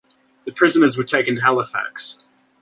The 0.45 0.51
prisoners 0.51 0.97
were 0.97 1.03
taken 1.03 1.35
to 1.35 1.41
Halifax. 1.43 2.17